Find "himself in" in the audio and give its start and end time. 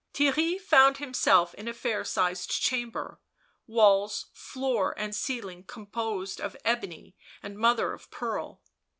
0.97-1.67